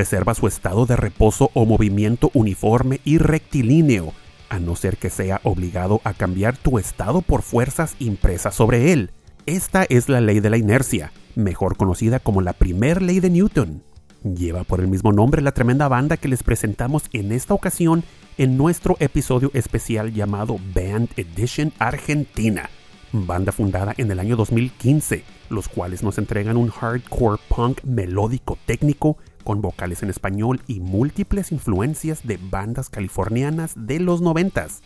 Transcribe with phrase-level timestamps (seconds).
[0.00, 4.14] preserva su estado de reposo o movimiento uniforme y rectilíneo,
[4.48, 9.10] a no ser que sea obligado a cambiar tu estado por fuerzas impresas sobre él.
[9.44, 13.82] Esta es la ley de la inercia, mejor conocida como la primer ley de Newton.
[14.24, 18.02] Lleva por el mismo nombre la tremenda banda que les presentamos en esta ocasión
[18.38, 22.70] en nuestro episodio especial llamado Band Edition Argentina,
[23.12, 29.18] banda fundada en el año 2015 los cuales nos entregan un hardcore punk melódico técnico
[29.44, 34.82] con vocales en español y múltiples influencias de bandas californianas de los noventas.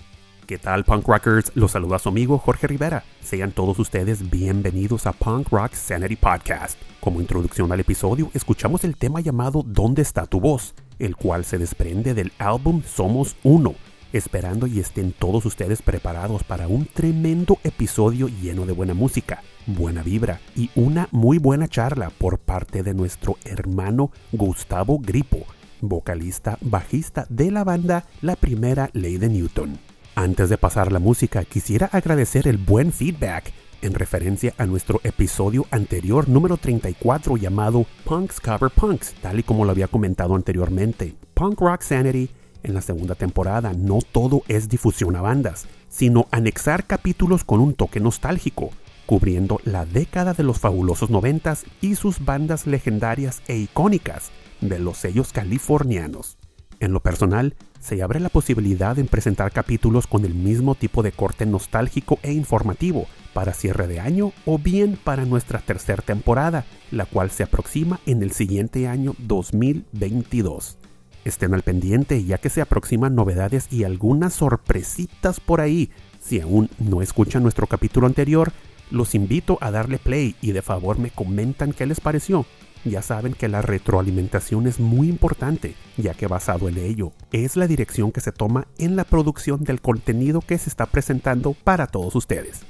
[0.46, 1.52] ¿Qué tal punk rockers?
[1.54, 3.04] Los saluda su amigo Jorge Rivera.
[3.22, 6.78] Sean todos ustedes bienvenidos a Punk Rock Sanity Podcast.
[7.00, 10.74] Como introducción al episodio, escuchamos el tema llamado ¿Dónde está tu voz?
[10.98, 13.74] el cual se desprende del álbum Somos Uno,
[14.12, 20.02] esperando y estén todos ustedes preparados para un tremendo episodio lleno de buena música, buena
[20.02, 25.46] vibra y una muy buena charla por parte de nuestro hermano Gustavo Gripo,
[25.80, 29.78] vocalista bajista de la banda La Primera Ley de Newton.
[30.14, 35.66] Antes de pasar la música, quisiera agradecer el buen feedback en referencia a nuestro episodio
[35.70, 41.14] anterior número 34 llamado Punks Cover Punks, tal y como lo había comentado anteriormente.
[41.34, 42.30] Punk Rock Sanity
[42.62, 47.74] en la segunda temporada no todo es difusión a bandas, sino anexar capítulos con un
[47.74, 48.70] toque nostálgico,
[49.06, 54.98] cubriendo la década de los fabulosos noventas y sus bandas legendarias e icónicas de los
[54.98, 56.38] sellos californianos.
[56.80, 61.12] En lo personal, se abre la posibilidad de presentar capítulos con el mismo tipo de
[61.12, 67.04] corte nostálgico e informativo para cierre de año o bien para nuestra tercera temporada, la
[67.04, 70.78] cual se aproxima en el siguiente año 2022.
[71.24, 75.90] Estén al pendiente ya que se aproximan novedades y algunas sorpresitas por ahí.
[76.20, 78.52] Si aún no escuchan nuestro capítulo anterior,
[78.90, 82.46] los invito a darle play y de favor me comentan qué les pareció.
[82.84, 87.66] Ya saben que la retroalimentación es muy importante, ya que basado en ello es la
[87.66, 92.14] dirección que se toma en la producción del contenido que se está presentando para todos
[92.14, 92.60] ustedes.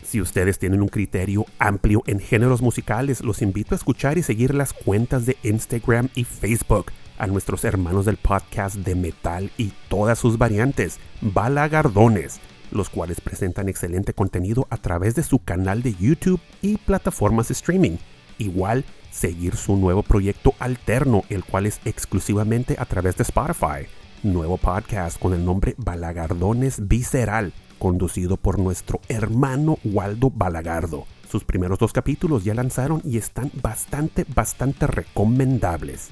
[0.02, 4.54] Si ustedes tienen un criterio amplio en géneros musicales, los invito a escuchar y seguir
[4.54, 10.18] las cuentas de Instagram y Facebook a nuestros hermanos del podcast de metal y todas
[10.18, 12.40] sus variantes, Balagardones
[12.72, 17.52] los cuales presentan excelente contenido a través de su canal de YouTube y plataformas de
[17.52, 17.98] streaming.
[18.38, 23.86] Igual, seguir su nuevo proyecto alterno, el cual es exclusivamente a través de Spotify.
[24.22, 31.06] Nuevo podcast con el nombre Balagardones Visceral, conducido por nuestro hermano Waldo Balagardo.
[31.28, 36.10] Sus primeros dos capítulos ya lanzaron y están bastante, bastante recomendables.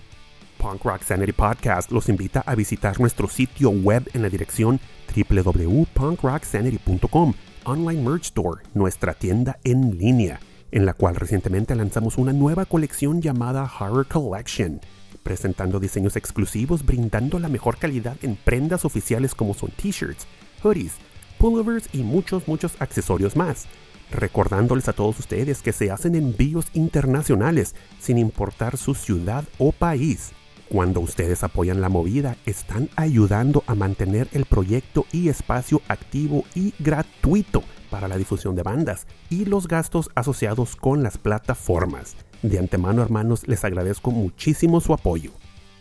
[0.59, 4.81] Punk Rock Sanity Podcast los invita a visitar nuestro sitio web en la dirección
[5.15, 7.35] www.punkrocksanity.com
[7.65, 10.41] Online Merch Store, nuestra tienda en línea,
[10.73, 14.81] en la cual recientemente lanzamos una nueva colección llamada Horror Collection,
[15.22, 20.26] presentando diseños exclusivos brindando la mejor calidad en prendas oficiales como son t-shirts,
[20.62, 20.94] hoodies,
[21.38, 23.67] pullovers y muchos, muchos accesorios más.
[24.11, 30.32] Recordándoles a todos ustedes que se hacen envíos internacionales sin importar su ciudad o país.
[30.69, 36.75] Cuando ustedes apoyan la movida, están ayudando a mantener el proyecto y espacio activo y
[36.78, 42.16] gratuito para la difusión de bandas y los gastos asociados con las plataformas.
[42.42, 45.32] De antemano, hermanos, les agradezco muchísimo su apoyo.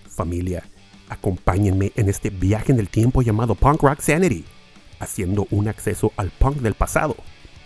[0.09, 0.63] Familia,
[1.07, 4.43] acompáñenme en este viaje en el tiempo llamado Punk Rock Sanity,
[4.99, 7.15] haciendo un acceso al punk del pasado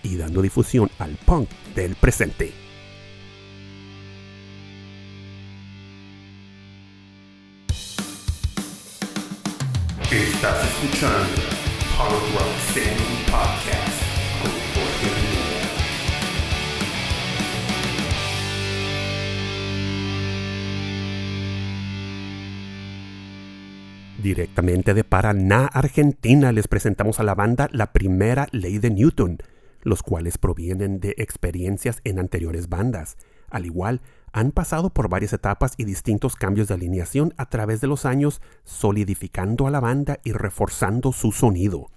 [0.03, 2.51] y dando difusión al punk del presente.
[10.11, 11.42] Estás escuchando
[24.23, 29.39] Directamente de Paraná, Argentina, les presentamos a la banda La Primera Ley de Newton,
[29.81, 33.17] los cuales provienen de experiencias en anteriores bandas.
[33.49, 33.99] Al igual,
[34.31, 38.41] han pasado por varias etapas y distintos cambios de alineación a través de los años,
[38.63, 41.91] solidificando a la banda y reforzando su sonido.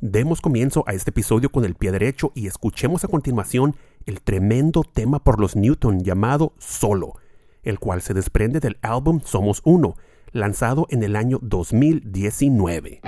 [0.00, 4.82] Demos comienzo a este episodio con el pie derecho y escuchemos a continuación el tremendo
[4.82, 7.14] tema por los Newton llamado Solo,
[7.62, 9.94] el cual se desprende del álbum Somos Uno,
[10.32, 13.00] lanzado en el año 2019.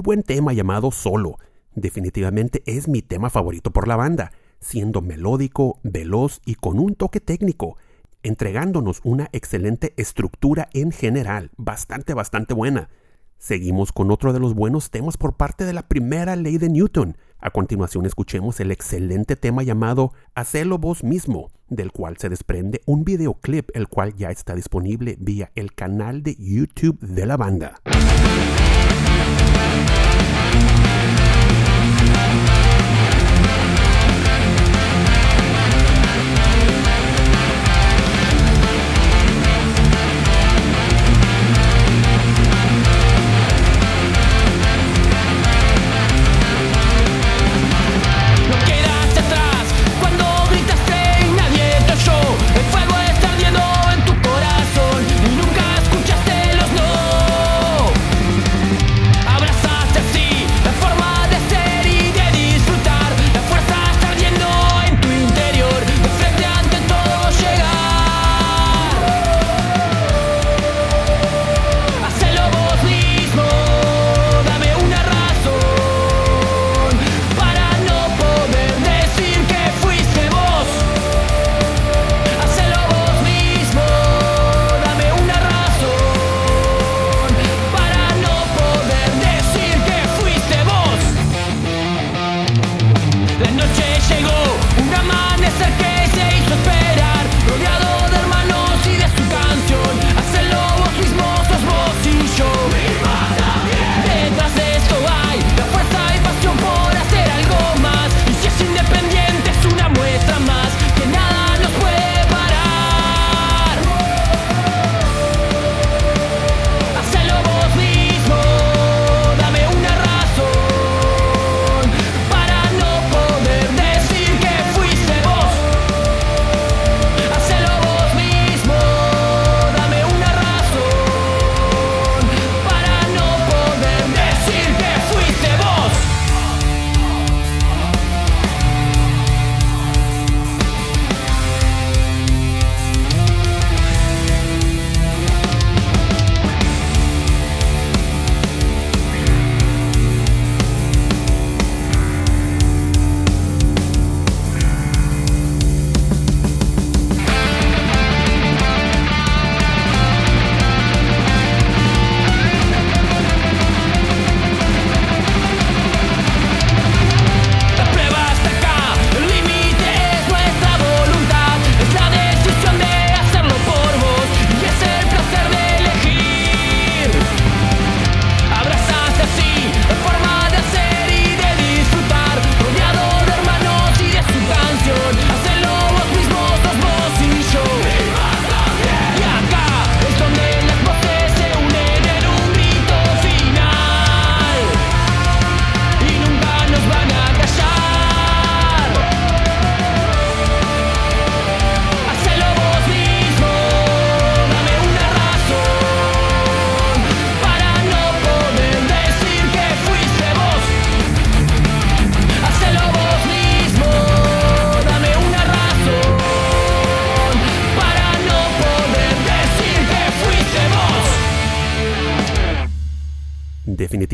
[0.00, 1.38] buen tema llamado Solo.
[1.74, 7.20] Definitivamente es mi tema favorito por la banda, siendo melódico, veloz y con un toque
[7.20, 7.76] técnico,
[8.22, 12.88] entregándonos una excelente estructura en general, bastante, bastante buena.
[13.38, 17.16] Seguimos con otro de los buenos temas por parte de la primera ley de Newton.
[17.38, 23.02] A continuación escuchemos el excelente tema llamado Hacelo vos mismo, del cual se desprende un
[23.02, 27.80] videoclip el cual ya está disponible vía el canal de YouTube de la banda.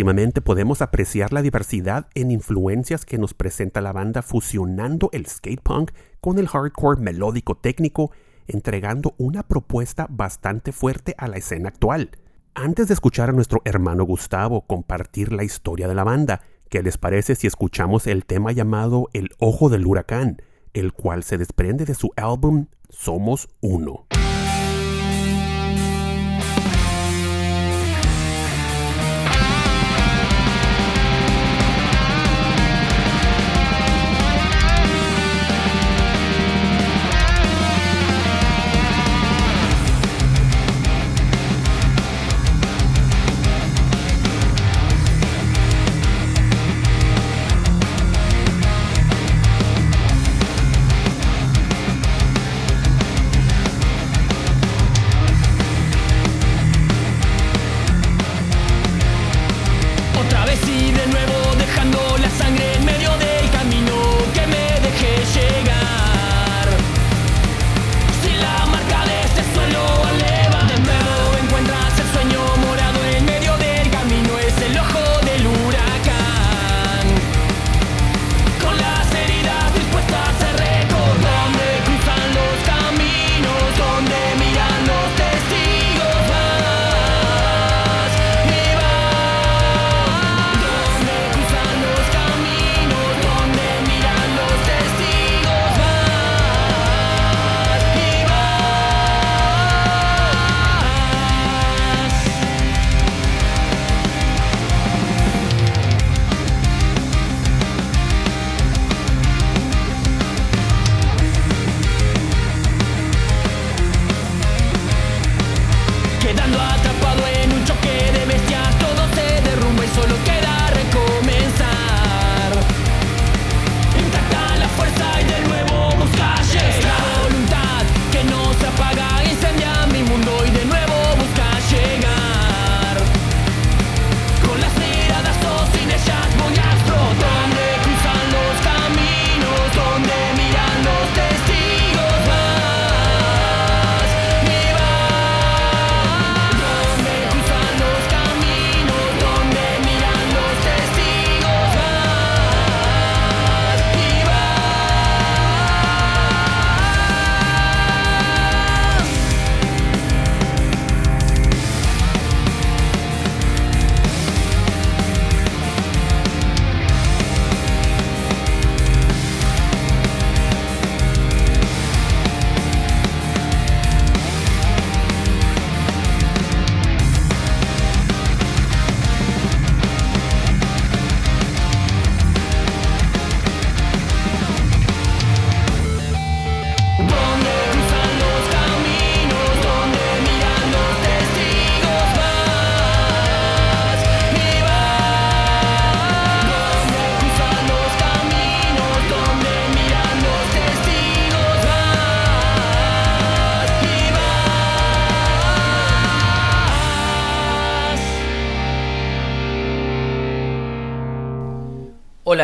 [0.07, 5.61] Últimamente podemos apreciar la diversidad en influencias que nos presenta la banda fusionando el skate
[5.61, 8.13] punk con el hardcore melódico técnico,
[8.47, 12.13] entregando una propuesta bastante fuerte a la escena actual.
[12.55, 16.99] Antes de escuchar a nuestro hermano Gustavo compartir la historia de la banda, ¿qué les
[16.99, 20.41] parece si escuchamos el tema llamado El Ojo del Huracán,
[20.73, 24.07] el cual se desprende de su álbum Somos Uno?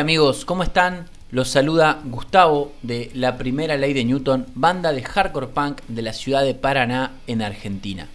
[0.03, 1.07] Amigos, ¿cómo están?
[1.31, 6.13] Los saluda Gustavo de La Primera Ley de Newton, banda de hardcore punk de la
[6.13, 8.09] ciudad de Paraná, en Argentina.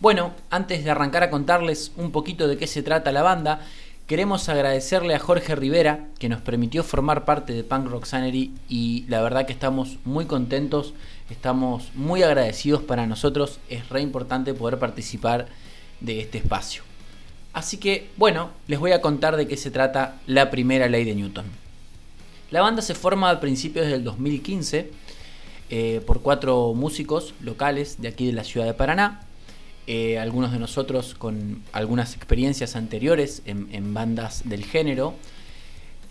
[0.00, 3.60] Bueno, antes de arrancar a contarles un poquito de qué se trata la banda,
[4.08, 9.04] queremos agradecerle a Jorge Rivera que nos permitió formar parte de Punk Rock Sanity y
[9.06, 10.94] la verdad que estamos muy contentos,
[11.30, 15.46] estamos muy agradecidos para nosotros, es re importante poder participar
[16.00, 16.89] de este espacio.
[17.52, 21.14] Así que, bueno, les voy a contar de qué se trata la primera ley de
[21.14, 21.46] Newton.
[22.50, 24.90] La banda se forma a principios del 2015
[25.70, 29.20] eh, por cuatro músicos locales de aquí de la ciudad de Paraná.
[29.86, 35.14] Eh, algunos de nosotros con algunas experiencias anteriores en, bandas del género.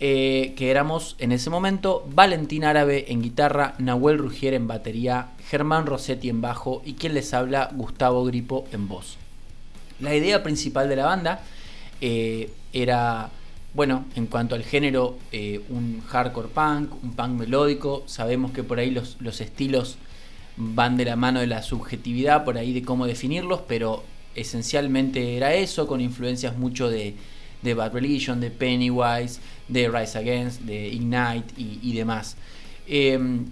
[0.02, 5.84] eh, que éramos en ese momento Valentín Árabe en guitarra, Nahuel Rugier en batería, Germán
[5.84, 9.19] Rossetti en bajo y quien les habla, Gustavo Gripo en voz.
[10.00, 11.42] La idea principal de la banda
[12.00, 13.30] eh, era,
[13.74, 18.02] bueno, en cuanto al género, eh, un hardcore punk, un punk melódico.
[18.06, 19.98] Sabemos que por ahí los, los estilos
[20.56, 25.54] van de la mano de la subjetividad, por ahí de cómo definirlos, pero esencialmente era
[25.54, 27.14] eso, con influencias mucho de,
[27.62, 32.36] de Bad Religion, de Pennywise, de Rise Against, de Ignite y, demás.
[32.86, 33.46] Em,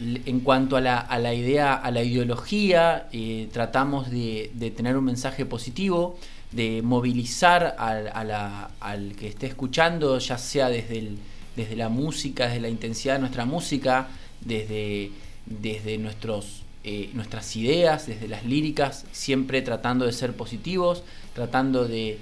[0.00, 4.96] en cuanto a la, a la idea, a la ideología, eh, tratamos de, de tener
[4.96, 6.18] un mensaje positivo,
[6.52, 11.18] de movilizar al, a la- al que esté escuchando, ya sea desde, el-
[11.56, 14.08] desde la música, desde la intensidad de nuestra música,
[14.40, 15.10] desde,
[15.46, 21.02] desde nuestros, eh, nuestras ideas, desde las líricas, siempre tratando de ser positivos,
[21.34, 22.18] tratando de,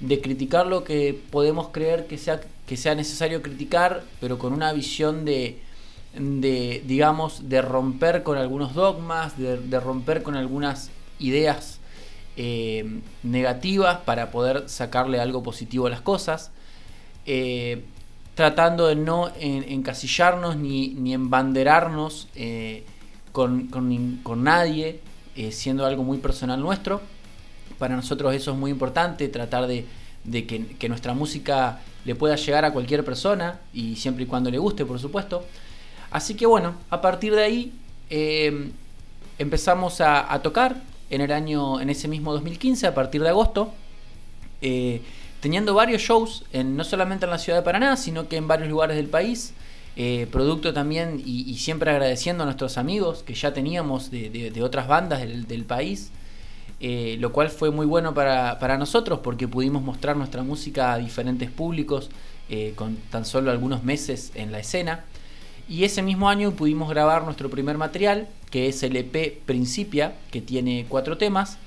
[0.00, 4.72] de criticar lo que podemos creer que sea, que sea necesario criticar, pero con una
[4.72, 5.58] visión de,
[6.14, 11.78] de digamos, de romper con algunos dogmas, de, romper con algunas ideas
[12.36, 16.50] eh, negativas para poder sacarle algo positivo a las cosas,
[17.26, 17.84] eh,
[18.34, 22.84] tratando de no en- encasillarnos ni, ni embanderarnos eh,
[23.32, 25.00] con, con con nadie,
[25.52, 27.00] siendo algo muy personal nuestro.
[27.78, 29.86] Para nosotros eso es muy importante, tratar de,
[30.24, 34.58] de que nuestra música le pueda llegar a cualquier persona y siempre y cuando le
[34.58, 35.44] guste, por supuesto.
[36.10, 37.72] Así que bueno, a partir de ahí
[38.10, 38.70] eh,
[39.40, 40.76] empezamos a, tocar
[41.08, 43.72] en el año, en ese mismo 2015, a partir de agosto,
[44.60, 45.00] eh,
[45.40, 48.68] teniendo varios shows, en, no solamente en la ciudad de Paraná, sino que en varios
[48.68, 49.54] lugares del país.
[49.96, 55.20] eh, producto también y, siempre agradeciendo a nuestros amigos que ya teníamos de, otras bandas
[55.20, 56.10] del, país,
[56.80, 61.50] eh, lo cual fue muy bueno para, nosotros porque pudimos mostrar nuestra música a diferentes
[61.50, 62.10] públicos
[62.76, 65.04] con tan solo algunos meses en la escena.
[65.70, 70.40] Y ese mismo año pudimos grabar nuestro primer material, que es el EP Principia, que
[70.40, 71.58] tiene cuatro temas.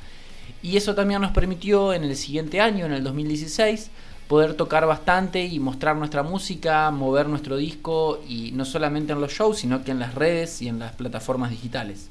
[0.62, 3.92] Y eso también nos permitió en el siguiente año, en el 2016,
[4.28, 9.32] poder tocar bastante y mostrar nuestra música, mover nuestro disco, y no solamente en los
[9.32, 12.10] shows, sino que en las redes y en las plataformas digitales.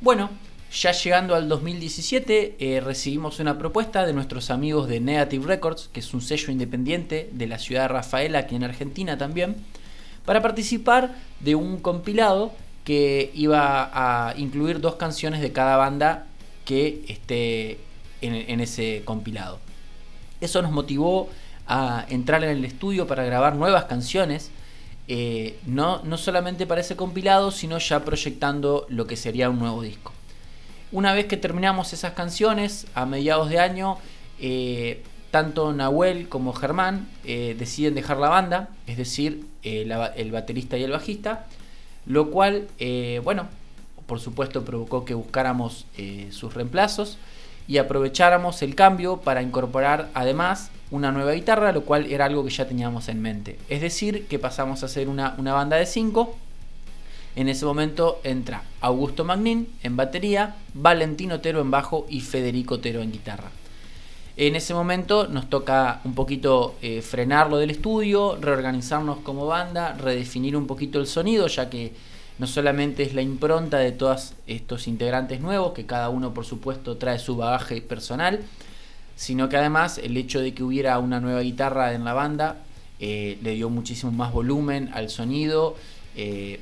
[0.00, 0.30] Bueno,
[0.72, 5.98] ya llegando al 2017, eh, recibimos una propuesta de nuestros amigos de Negative Records, que
[5.98, 9.56] es un sello independiente de la ciudad de Rafaela, aquí en Argentina también,
[10.30, 12.52] para participar de un compilado
[12.84, 16.26] que iba a incluir dos canciones de cada banda
[16.64, 17.80] que esté
[18.20, 19.58] en, ese compilado.
[20.40, 21.28] Eso nos motivó
[21.66, 24.52] a entrar en el estudio para grabar nuevas canciones,
[25.08, 29.82] eh, no, no solamente para ese compilado, sino ya proyectando lo que sería un nuevo
[29.82, 30.12] disco.
[30.92, 33.98] Una vez que terminamos esas canciones, a mediados de año,
[34.38, 40.76] eh, tanto Nahuel como Germán eh, deciden dejar la banda, es decir, eh, el baterista
[40.76, 41.46] y el bajista,
[42.06, 43.46] lo cual, eh, bueno,
[44.06, 45.86] por supuesto provocó que buscáramos
[46.30, 47.16] sus reemplazos
[47.68, 52.50] y aprovecháramos el cambio para incorporar además una nueva guitarra, lo cual era algo que
[52.50, 53.58] ya teníamos en mente.
[53.68, 56.36] Es decir, que pasamos a ser una, banda de cinco.
[57.36, 63.02] En ese momento entra Augusto Magnin en batería, Valentín Otero en bajo y Federico Otero
[63.02, 63.52] en guitarra.
[64.40, 70.56] En ese momento nos toca un poquito eh, frenarlo del estudio, reorganizarnos como banda, redefinir
[70.56, 71.92] un poquito el sonido, ya que
[72.38, 76.96] no solamente es la impronta de todos estos integrantes nuevos, que cada uno por supuesto
[76.96, 78.40] trae su bagaje personal,
[79.14, 82.62] sino que además el hecho de que hubiera una nueva guitarra en la banda
[82.98, 85.76] eh, le dio muchísimo más volumen al sonido
[86.16, 86.60] eh,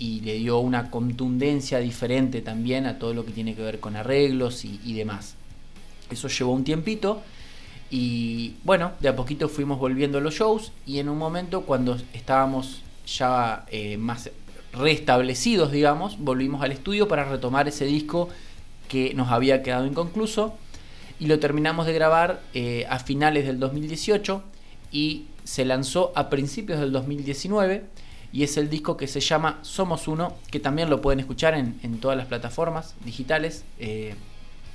[0.00, 3.94] y le dio una contundencia diferente también a todo lo que tiene que ver con
[3.94, 5.36] arreglos y demás.
[6.10, 7.22] Eso llevó un tiempito
[7.90, 11.98] y bueno, de a poquito fuimos volviendo a los shows y en un momento cuando
[12.12, 14.30] estábamos ya eh, más
[14.72, 18.28] restablecidos, digamos, volvimos al estudio para retomar ese disco
[18.88, 20.54] que nos había quedado inconcluso
[21.18, 24.42] y lo terminamos de grabar eh, a finales del 2018
[24.92, 27.84] y se lanzó a principios del 2019
[28.32, 31.98] y es el disco que se llama Somos Uno, que también lo pueden escuchar en,
[31.98, 34.14] todas las plataformas digitales, eh,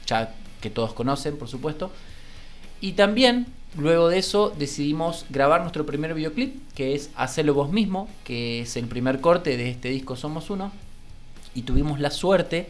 [0.06, 1.92] ya que todos conocen, por supuesto.
[2.82, 8.10] Y también, luego de eso, decidimos grabar nuestro primer videoclip, que es Hacelo vos mismo,
[8.24, 10.72] que es el primer corte de este disco Somos Uno.
[11.54, 12.68] Y tuvimos la suerte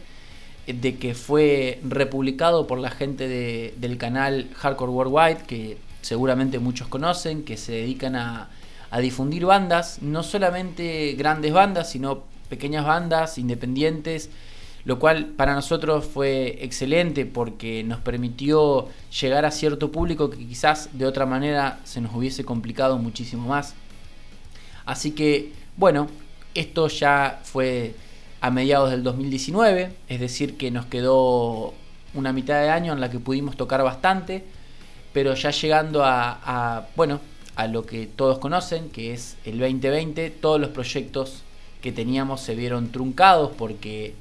[0.66, 6.88] de que fue republicado por la gente de- del canal Hardcore Worldwide, que seguramente muchos
[6.88, 8.48] conocen, que se dedican a,
[8.90, 14.30] a difundir bandas, no solamente grandes bandas, sino pequeñas bandas independientes,
[14.86, 18.86] lo cual para nosotros fue excelente porque nos permitió
[19.20, 23.74] llegar a cierto público que quizás de otra manera se nos hubiese complicado muchísimo más.
[24.84, 26.06] Así que, bueno,
[26.54, 27.96] esto ya fue
[28.40, 31.74] a mediados del 2019, es decir, que nos quedó
[32.14, 34.44] una mitad de año en la que pudimos tocar bastante,
[35.12, 37.20] pero ya llegando a, bueno,
[37.56, 41.42] a lo que todos conocen, que es el 2020, todos los proyectos
[41.82, 44.14] que teníamos se vieron truncados porque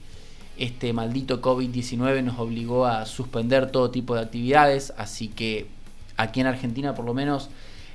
[0.58, 5.68] este maldito COVID-19 nos obligó a suspender todo tipo de actividades, así que
[6.18, 7.50] aquí en Argentina por lo menos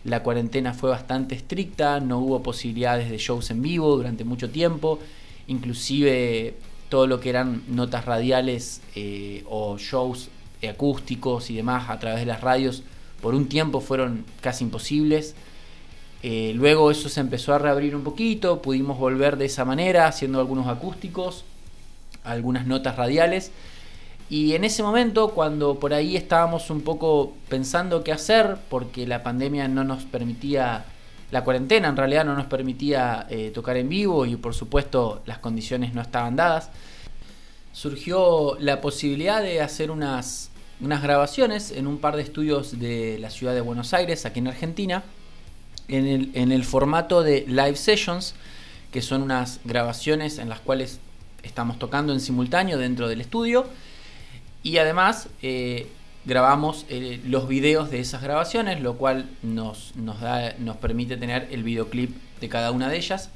[0.05, 4.99] la cuarentena fue bastante estricta, no hubo posibilidades de shows en vivo durante mucho tiempo,
[5.47, 6.55] inclusive
[6.89, 10.29] todo lo que eran notas radiales eh, o shows
[10.69, 12.83] acústicos y demás a través de las radios
[13.21, 15.35] por un tiempo fueron casi imposibles.
[16.23, 20.39] Eh, luego eso se empezó a reabrir un poquito, pudimos volver de esa manera haciendo
[20.39, 21.45] algunos acústicos,
[22.25, 23.53] algunas notas radiales.
[24.29, 29.25] Y en ese momento, cuando por ahí estábamos un poco pensando qué hacer, porque la
[29.25, 30.85] pandemia no nos permitía,
[31.33, 35.39] la cuarentena en realidad no nos permitía eh, tocar en vivo y por supuesto las
[35.39, 36.71] condiciones no estaban dadas,
[37.73, 43.31] surgió la posibilidad de hacer unas, unas grabaciones en un par de estudios de la
[43.31, 45.03] ciudad de Buenos Aires, aquí en Argentina,
[45.89, 48.35] en el, en el formato de live sessions,
[48.93, 51.01] que son unas grabaciones en las cuales
[51.43, 53.67] estamos tocando en simultáneo dentro del estudio
[54.63, 55.89] y además eh,
[56.25, 61.49] grabamos eh, los videos de esas grabaciones, lo cual nos, nos, da, nos permite tener
[61.51, 63.31] el videoclip de cada una de ellas.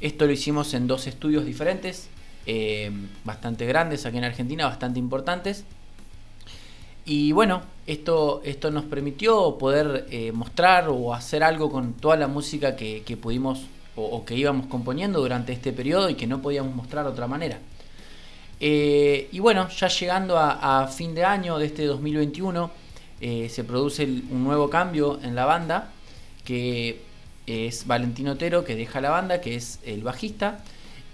[0.00, 2.08] Esto lo hicimos en dos estudios diferentes,
[2.46, 2.90] eh,
[3.24, 5.64] bastante grandes aquí en Argentina, bastante importantes.
[7.04, 12.76] Y bueno, esto, esto nos permitió poder mostrar o hacer algo con toda la música
[12.76, 13.62] que pudimos
[13.98, 17.58] o, que íbamos componiendo durante este periodo y que no podíamos mostrar de otra manera.
[18.60, 22.70] Eh, y bueno, ya llegando a, fin de año de este 2021,
[23.20, 25.90] eh, se produce un nuevo cambio en la banda,
[26.44, 27.00] que
[27.46, 30.60] es Valentino Otero, que deja la banda, que es el bajista,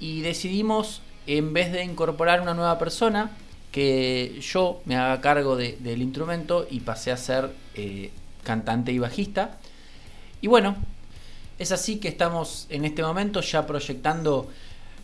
[0.00, 3.30] y decidimos, en vez de incorporar una nueva persona,
[3.72, 8.12] que yo me haga cargo de, del instrumento y pasé a ser eh,
[8.44, 9.58] cantante y bajista.
[10.40, 10.76] Y bueno,
[11.58, 14.48] es así que estamos en este momento ya proyectando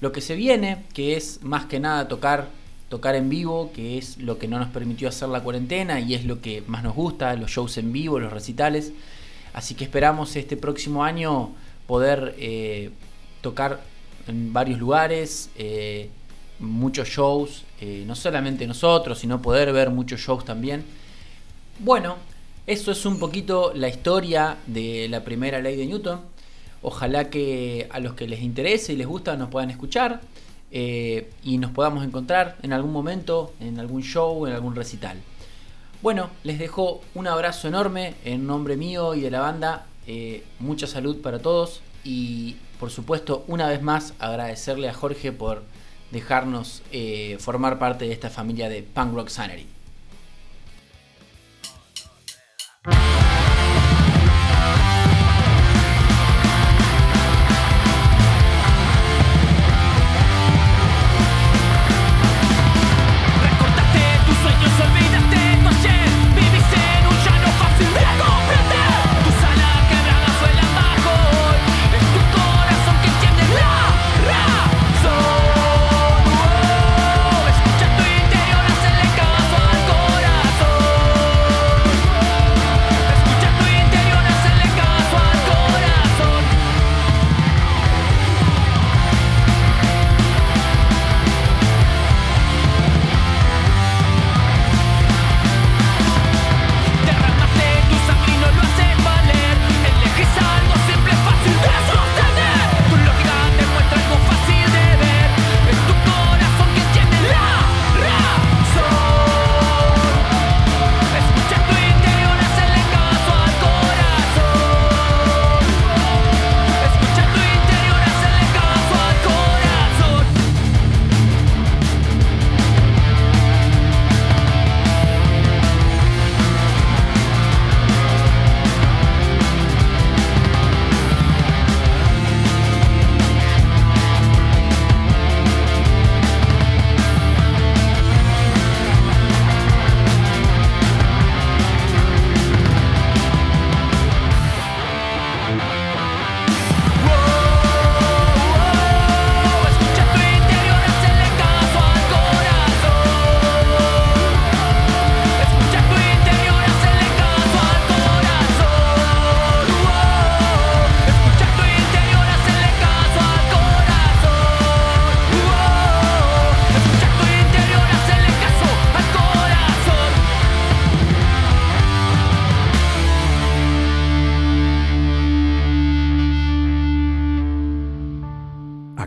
[0.01, 2.49] lo que se viene, que es más que nada tocar,
[2.89, 6.25] tocar en vivo, que es lo que no nos permitió hacer la cuarentena y es
[6.25, 8.93] lo que más nos gusta, los shows en vivo, los recitales.
[9.53, 11.51] Así que esperamos este próximo año
[11.87, 12.91] poder eh,
[13.41, 13.81] tocar
[14.27, 16.09] en varios lugares, eh,
[16.59, 20.85] muchos shows, eh, no solamente nosotros, sino poder ver muchos shows también.
[21.79, 22.17] Bueno,
[22.67, 26.21] eso es un poquito la historia de la primera ley de Newton.
[26.83, 30.21] Ojalá que a los que les interese y les gusta nos puedan escuchar
[30.73, 35.19] eh, y nos podamos encontrar en algún momento, en algún show, en algún recital.
[36.03, 39.87] Bueno, les dejo un abrazo enorme en nombre mío y de la banda.
[40.07, 45.62] Eh, mucha salud para todos y por supuesto una vez más agradecerle a Jorge por
[46.11, 49.66] dejarnos eh, formar parte de esta familia de Punk Rock Sanity.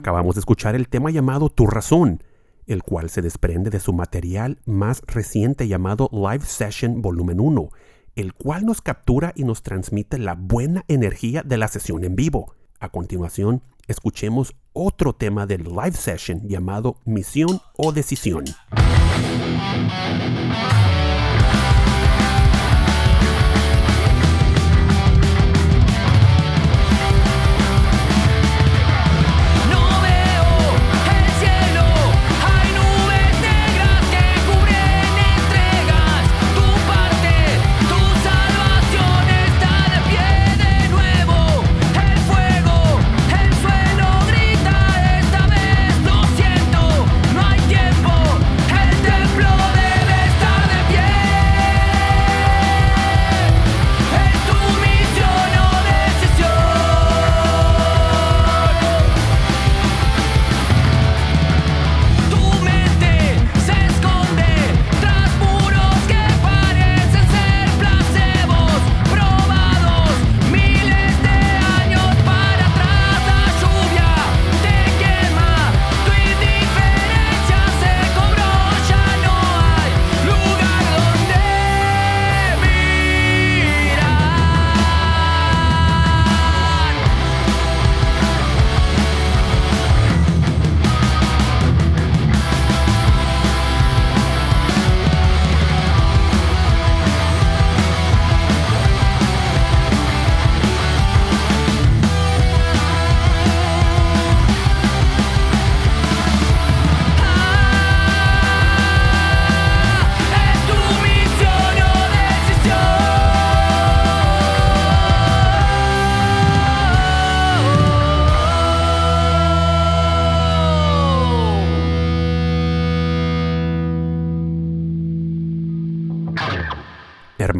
[0.03, 2.21] Acabamos de escuchar el tema llamado Tu Razón,
[2.67, 7.69] el cual se desprende de su material más reciente llamado Live Session Volumen 1,
[8.17, 12.53] el cual nos captura y nos transmite la buena energía de la sesión en vivo.
[12.81, 18.43] A continuación, escuchemos otro tema del live session llamado Misión o Decisión.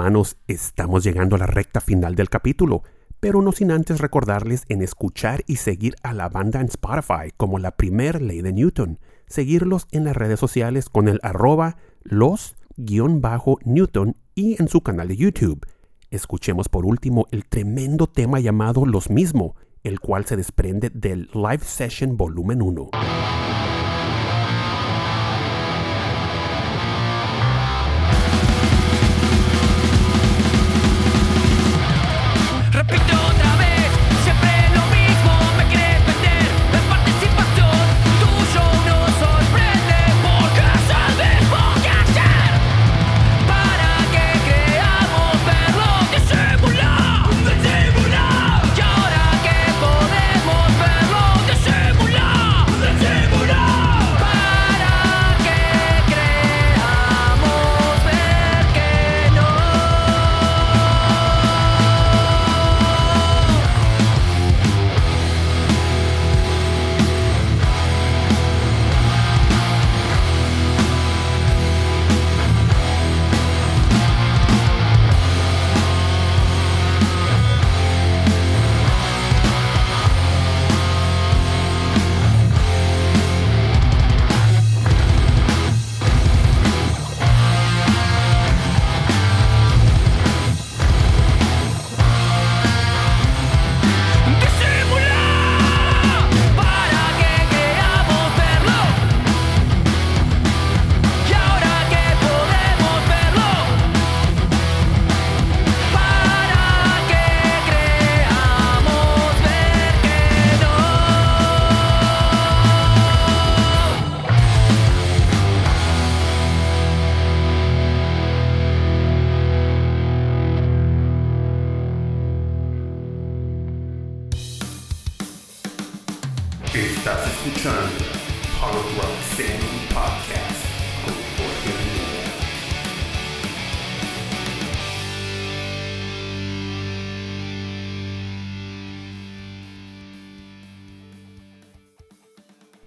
[0.04, 2.84] Hermanos, estamos llegando a la recta final del capítulo,
[3.22, 7.58] pero no sin antes recordarles en escuchar y seguir a la banda en Spotify como
[7.58, 13.38] la primer ley de Newton, seguirlos en las redes sociales con el arroba los-newton
[14.36, 15.66] y en su canal de YouTube.
[16.10, 21.64] Escuchemos por último el tremendo tema llamado Los mismo, el cual se desprende del Live
[21.64, 22.90] Session Volumen 1.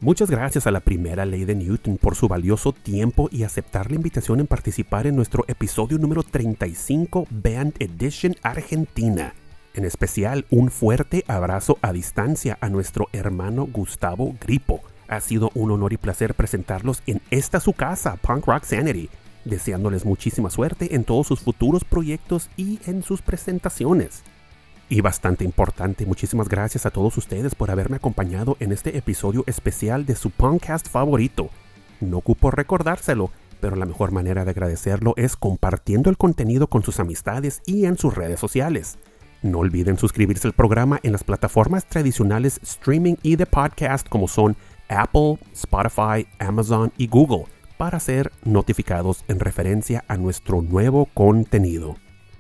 [0.06, 3.96] Muchas gracias a la primera ley de Newton por su valioso tiempo y aceptar la
[3.96, 9.34] invitación en participar en nuestro episodio número 35 Band Edition Argentina.
[9.74, 14.80] En especial, un fuerte abrazo a distancia a nuestro hermano Gustavo Gripo.
[15.08, 19.10] Ha sido un honor y placer presentarlos en esta su casa, Punk Rock Sanity,
[19.44, 24.22] deseándoles muchísima suerte en todos sus futuros proyectos y en sus presentaciones.
[24.88, 30.06] Y bastante importante, muchísimas gracias a todos ustedes por haberme acompañado en este episodio especial
[30.06, 31.50] de su podcast favorito.
[32.00, 37.00] No ocupo recordárselo, pero la mejor manera de agradecerlo es compartiendo el contenido con sus
[37.00, 38.98] amistades y en sus redes sociales.
[39.42, 44.56] No olviden suscribirse al programa en las plataformas tradicionales streaming y de podcast como son
[44.88, 47.46] Apple, Spotify, Amazon y Google
[47.76, 51.96] para ser notificados en referencia a nuestro nuevo contenido.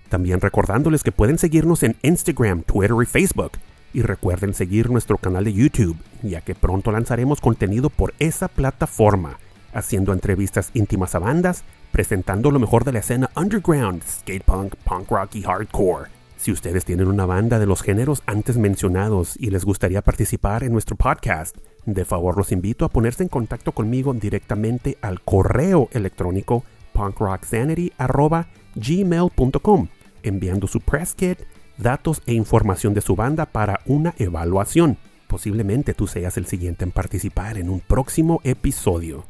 [0.08, 3.52] También recordándoles que pueden seguirnos en Instagram, Twitter y Facebook.
[3.92, 9.38] Y recuerden seguir nuestro canal de YouTube, ya que pronto lanzaremos contenido por esa plataforma,
[9.72, 15.10] haciendo entrevistas íntimas a bandas, presentando lo mejor de la escena underground, skate punk, punk
[15.10, 16.10] rock y hardcore.
[16.36, 20.72] Si ustedes tienen una banda de los géneros antes mencionados y les gustaría participar en
[20.72, 26.64] nuestro podcast, de favor los invito a ponerse en contacto conmigo directamente al correo electrónico
[26.92, 29.88] punkrocksanity.gmail.com
[30.28, 31.38] enviando su press kit,
[31.78, 34.98] datos e información de su banda para una evaluación.
[35.26, 39.24] Posiblemente tú seas el siguiente en participar en un próximo episodio.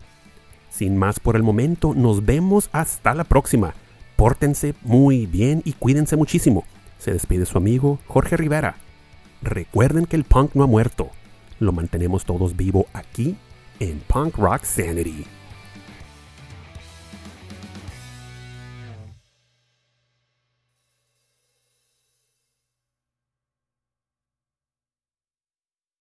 [0.70, 3.74] Sin más por el momento, nos vemos hasta la próxima.
[4.16, 6.64] Pórtense muy bien y cuídense muchísimo.
[6.99, 8.76] Se despide su amigo Jorge Rivera.
[9.42, 11.11] Recuerden que el punk no ha muerto.
[11.61, 13.36] Lo mantenemos todos vivo aquí
[13.80, 15.24] en Punk Rock Sanity.